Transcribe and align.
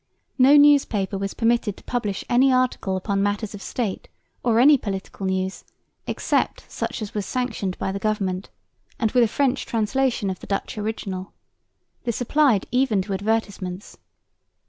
No 0.39 0.57
newspaper 0.57 1.15
was 1.19 1.35
permitted 1.35 1.77
to 1.77 1.83
publish 1.83 2.25
any 2.27 2.51
article 2.51 2.97
upon 2.97 3.21
matters 3.21 3.53
of 3.53 3.61
State 3.61 4.07
or 4.41 4.59
any 4.59 4.75
political 4.75 5.27
news 5.27 5.63
except 6.07 6.65
such 6.67 7.03
as 7.03 7.13
was 7.13 7.23
sanctioned 7.23 7.77
by 7.77 7.91
the 7.91 7.99
government, 7.99 8.49
and 8.97 9.11
with 9.11 9.21
a 9.23 9.27
French 9.27 9.63
translation 9.63 10.31
of 10.31 10.39
the 10.39 10.47
Dutch 10.47 10.75
original. 10.75 11.33
This 12.03 12.19
applied 12.19 12.65
even 12.71 13.03
to 13.03 13.13
advertisements. 13.13 13.99